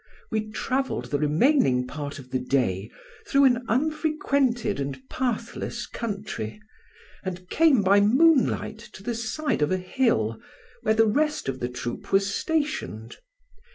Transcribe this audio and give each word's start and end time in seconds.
We 0.31 0.49
travelled 0.49 1.11
the 1.11 1.19
remaining 1.19 1.85
part 1.85 2.17
of 2.17 2.31
the 2.31 2.39
day 2.39 2.89
through 3.27 3.43
an 3.45 3.63
unfrequented 3.67 4.79
and 4.79 4.99
pathless 5.09 5.85
country, 5.85 6.59
and 7.23 7.47
came 7.51 7.83
by 7.83 7.99
moonlight 7.99 8.79
to 8.93 9.03
the 9.03 9.13
side 9.13 9.61
of 9.61 9.71
a 9.71 9.77
hill, 9.77 10.41
where 10.81 10.95
the 10.95 11.05
rest 11.05 11.47
of 11.47 11.59
the 11.59 11.69
troop 11.69 12.11
was 12.11 12.33
stationed. 12.33 13.17